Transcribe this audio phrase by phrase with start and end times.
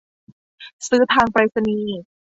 [0.87, 2.01] ซื้อทางไปรษณีย์